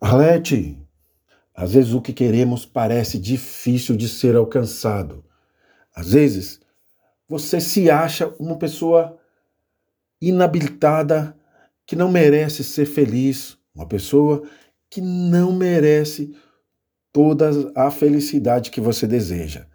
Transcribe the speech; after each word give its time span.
Arlete, 0.00 0.78
às 1.54 1.74
vezes 1.74 1.92
o 1.92 2.00
que 2.00 2.14
queremos 2.14 2.64
parece 2.64 3.18
difícil 3.18 3.94
de 3.94 4.08
ser 4.08 4.34
alcançado. 4.34 5.22
Às 5.94 6.12
vezes 6.12 6.60
você 7.28 7.60
se 7.60 7.90
acha 7.90 8.28
uma 8.38 8.56
pessoa 8.56 9.18
inabilitada 10.20 11.36
que 11.86 11.94
não 11.94 12.10
merece 12.10 12.64
ser 12.64 12.86
feliz, 12.86 13.58
uma 13.74 13.86
pessoa 13.86 14.42
que 14.88 15.02
não 15.02 15.52
merece 15.52 16.34
toda 17.12 17.50
a 17.74 17.90
felicidade 17.90 18.70
que 18.70 18.80
você 18.80 19.06
deseja. 19.06 19.66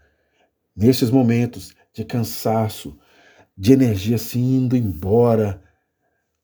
Nesses 0.76 1.12
momentos 1.12 1.73
de 1.94 2.04
cansaço, 2.04 2.98
de 3.55 3.73
energia 3.73 4.18
se 4.18 4.39
indo 4.39 4.76
embora, 4.76 5.62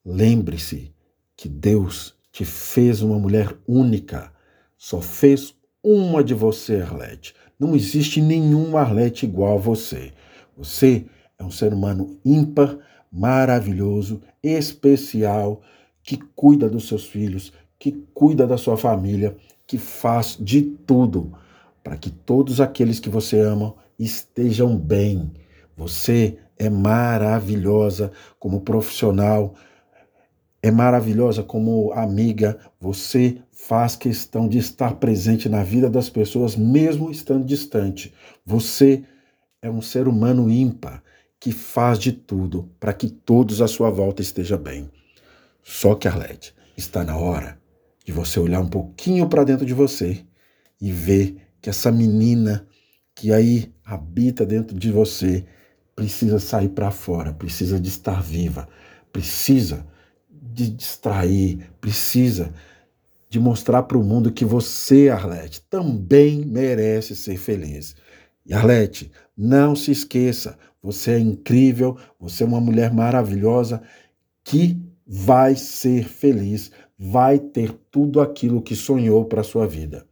lembre-se 0.05 0.93
que 1.35 1.49
Deus 1.49 2.15
te 2.31 2.45
fez 2.45 3.01
uma 3.01 3.19
mulher 3.19 3.55
única, 3.67 4.31
só 4.77 5.01
fez 5.01 5.53
uma 5.83 6.23
de 6.23 6.33
você, 6.33 6.81
Arlete. 6.81 7.35
Não 7.59 7.75
existe 7.75 8.21
nenhuma 8.21 8.81
Arlete 8.81 9.25
igual 9.25 9.57
a 9.57 9.61
você. 9.61 10.11
Você 10.57 11.05
é 11.37 11.43
um 11.43 11.51
ser 11.51 11.73
humano 11.73 12.19
ímpar, 12.23 12.77
maravilhoso, 13.11 14.21
especial, 14.41 15.61
que 16.03 16.17
cuida 16.35 16.69
dos 16.69 16.87
seus 16.87 17.05
filhos, 17.05 17.51
que 17.77 17.91
cuida 18.13 18.47
da 18.47 18.57
sua 18.57 18.77
família, 18.77 19.35
que 19.67 19.77
faz 19.77 20.37
de 20.39 20.61
tudo 20.61 21.33
para 21.83 21.97
que 21.97 22.09
todos 22.09 22.61
aqueles 22.61 22.99
que 22.99 23.09
você 23.09 23.39
ama 23.39 23.75
estejam 23.97 24.77
bem. 24.77 25.31
Você 25.75 26.37
é 26.57 26.69
maravilhosa 26.69 28.11
como 28.39 28.61
profissional, 28.61 29.55
é 30.61 30.69
maravilhosa 30.69 31.43
como 31.43 31.91
amiga. 31.93 32.57
Você 32.79 33.37
faz 33.51 33.95
questão 33.95 34.47
de 34.47 34.57
estar 34.57 34.95
presente 34.95 35.49
na 35.49 35.63
vida 35.63 35.89
das 35.89 36.09
pessoas, 36.09 36.55
mesmo 36.55 37.09
estando 37.09 37.45
distante. 37.45 38.13
Você 38.45 39.03
é 39.61 39.69
um 39.69 39.81
ser 39.81 40.07
humano 40.07 40.49
ímpar 40.49 41.03
que 41.39 41.51
faz 41.51 41.97
de 41.97 42.11
tudo 42.11 42.69
para 42.79 42.93
que 42.93 43.09
todos 43.09 43.61
à 43.61 43.67
sua 43.67 43.89
volta 43.89 44.21
estejam 44.21 44.59
bem. 44.59 44.89
Só 45.63 45.95
que, 45.95 46.07
Arlete, 46.07 46.53
está 46.77 47.03
na 47.03 47.17
hora 47.17 47.59
de 48.05 48.11
você 48.11 48.39
olhar 48.39 48.59
um 48.59 48.69
pouquinho 48.69 49.27
para 49.27 49.43
dentro 49.43 49.65
de 49.65 49.73
você 49.73 50.23
e 50.79 50.91
ver 50.91 51.37
que 51.61 51.69
essa 51.69 51.91
menina 51.91 52.67
que 53.15 53.31
aí 53.31 53.71
habita 53.83 54.45
dentro 54.45 54.77
de 54.77 54.91
você 54.91 55.45
precisa 55.95 56.39
sair 56.39 56.69
para 56.69 56.89
fora, 56.89 57.33
precisa 57.33 57.79
de 57.79 57.89
estar 57.89 58.21
viva, 58.21 58.67
precisa 59.11 59.85
de 60.31 60.69
distrair, 60.69 61.69
precisa 61.79 62.53
de 63.29 63.39
mostrar 63.39 63.83
para 63.83 63.97
o 63.97 64.03
mundo 64.03 64.31
que 64.31 64.43
você, 64.43 65.09
Arlete, 65.09 65.61
também 65.69 66.45
merece 66.45 67.15
ser 67.15 67.37
feliz. 67.37 67.95
E 68.45 68.53
Arlete, 68.53 69.11
não 69.37 69.75
se 69.75 69.91
esqueça, 69.91 70.57
você 70.81 71.11
é 71.11 71.19
incrível, 71.19 71.97
você 72.19 72.43
é 72.43 72.47
uma 72.47 72.59
mulher 72.59 72.93
maravilhosa 72.93 73.81
que 74.43 74.77
vai 75.05 75.55
ser 75.55 76.07
feliz, 76.07 76.71
vai 76.97 77.39
ter 77.39 77.71
tudo 77.89 78.19
aquilo 78.19 78.61
que 78.61 78.75
sonhou 78.75 79.25
para 79.25 79.43
sua 79.43 79.67
vida. 79.67 80.05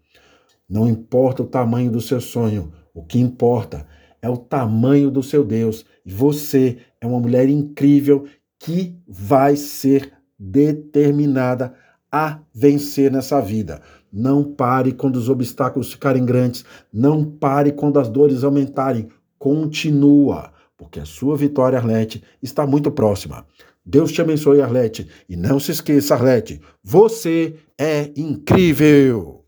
Não 0.69 0.87
importa 0.87 1.43
o 1.43 1.47
tamanho 1.47 1.91
do 1.91 1.99
seu 1.99 2.21
sonho, 2.21 2.71
o 2.93 3.03
que 3.03 3.19
importa 3.19 3.87
é 4.21 4.29
o 4.29 4.37
tamanho 4.37 5.09
do 5.09 5.23
seu 5.23 5.43
Deus. 5.43 5.85
E 6.05 6.11
você 6.11 6.77
é 7.01 7.07
uma 7.07 7.19
mulher 7.19 7.49
incrível 7.49 8.25
que 8.59 8.95
vai 9.07 9.55
ser 9.55 10.13
determinada 10.37 11.73
a 12.11 12.39
vencer 12.53 13.11
nessa 13.11 13.39
vida. 13.39 13.81
Não 14.11 14.43
pare 14.43 14.91
quando 14.91 15.15
os 15.15 15.29
obstáculos 15.29 15.93
ficarem 15.93 16.25
grandes, 16.25 16.65
não 16.91 17.23
pare 17.23 17.71
quando 17.71 17.99
as 17.99 18.09
dores 18.09 18.43
aumentarem. 18.43 19.07
Continua, 19.37 20.51
porque 20.77 20.99
a 20.99 21.05
sua 21.05 21.37
vitória, 21.37 21.77
Arlete, 21.77 22.23
está 22.41 22.65
muito 22.65 22.91
próxima. 22.91 23.45
Deus 23.85 24.11
te 24.11 24.21
abençoe, 24.21 24.61
Arlete. 24.61 25.07
E 25.27 25.35
não 25.35 25.59
se 25.59 25.71
esqueça, 25.71 26.13
Arlete, 26.13 26.61
você 26.83 27.55
é 27.77 28.11
incrível! 28.15 29.38